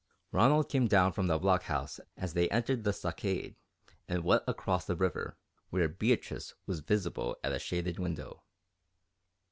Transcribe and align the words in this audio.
Ronald 0.31 0.67
came 0.67 0.87
down 0.87 1.11
from 1.11 1.27
the 1.27 1.37
blockhouse 1.37 1.99
as 2.17 2.33
they 2.33 2.49
entered 2.49 2.83
the 2.83 2.91
stockade 2.91 3.55
and 4.07 4.23
went 4.23 4.41
across 4.47 4.83
the 4.83 4.95
river, 4.95 5.37
where 5.69 5.87
Beatrice 5.87 6.55
was 6.65 6.79
visible 6.79 7.37
at 7.43 7.51
a 7.53 7.59
shaded 7.59 7.99
window. 7.99 8.41